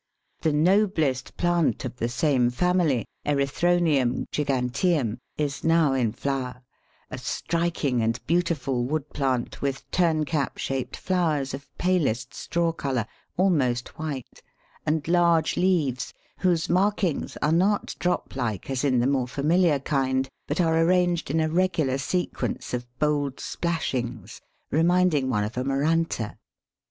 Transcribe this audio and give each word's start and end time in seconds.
The 0.41 0.51
noblest 0.51 1.37
plant 1.37 1.85
of 1.85 1.97
the 1.97 2.09
same 2.09 2.49
family 2.49 3.05
(Erythronium 3.23 4.25
giganteum) 4.31 5.19
is 5.37 5.63
now 5.63 5.93
in 5.93 6.11
flower 6.11 6.63
a 7.11 7.19
striking 7.19 8.01
and 8.01 8.19
beautiful 8.25 8.83
wood 8.83 9.07
plant, 9.13 9.61
with 9.61 9.83
turn 9.91 10.25
cap 10.25 10.57
shaped 10.57 10.97
flowers 10.97 11.53
of 11.53 11.67
palest 11.77 12.33
straw 12.33 12.71
colour, 12.71 13.05
almost 13.37 13.99
white, 13.99 14.41
and 14.87 15.07
large 15.07 15.55
leaves, 15.55 16.15
whose 16.39 16.67
markings 16.67 17.37
are 17.43 17.51
not 17.51 17.95
drop 17.99 18.35
like 18.35 18.71
as 18.71 18.83
in 18.83 18.97
the 18.97 19.05
more 19.05 19.27
familiar 19.27 19.77
kind, 19.77 20.27
but 20.47 20.59
are 20.59 20.79
arranged 20.81 21.29
in 21.29 21.39
a 21.39 21.47
regular 21.47 21.99
sequence 21.99 22.73
of 22.73 22.87
bold 22.97 23.39
splashings, 23.39 24.41
reminding 24.71 25.29
one 25.29 25.43
of 25.43 25.57
a 25.57 25.63
Maranta. 25.63 26.37